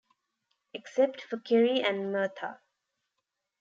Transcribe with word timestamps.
Except 0.73 1.21
for 1.21 1.37
Kerry 1.37 1.81
and 1.81 2.11
Murtha. 2.11 2.59